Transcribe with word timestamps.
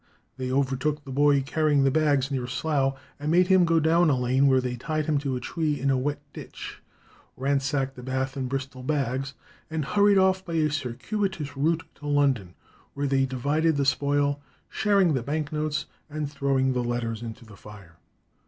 They 0.37 0.51
overtook 0.51 1.03
the 1.03 1.11
boy 1.11 1.43
carrying 1.43 1.83
the 1.83 1.91
bags 1.91 2.31
near 2.31 2.47
Slough, 2.47 2.99
and 3.19 3.29
made 3.29 3.49
him 3.49 3.65
go 3.65 3.79
down 3.79 4.09
a 4.09 4.15
lane 4.17 4.47
where 4.47 4.59
they 4.59 4.75
tied 4.75 5.05
him 5.05 5.19
to 5.19 5.35
a 5.35 5.39
tree 5.39 5.79
in 5.79 5.91
a 5.91 5.97
wet 5.99 6.19
ditch, 6.33 6.81
ransacked 7.37 7.95
the 7.95 8.01
Bath 8.01 8.35
and 8.35 8.49
Bristol 8.49 8.81
bags, 8.81 9.35
and 9.69 9.85
hurried 9.85 10.17
off 10.17 10.43
by 10.43 10.53
a 10.53 10.71
circuitous 10.71 11.55
route 11.55 11.83
to 11.93 12.07
London, 12.07 12.55
where 12.95 13.05
they 13.05 13.27
divided 13.27 13.77
the 13.77 13.85
spoil, 13.85 14.41
sharing 14.69 15.13
the 15.13 15.21
bank 15.21 15.53
notes 15.53 15.85
and 16.09 16.31
throwing 16.31 16.73
the 16.73 16.83
letters 16.83 17.21
into 17.21 17.45
the 17.45 17.55
fire. 17.55 17.97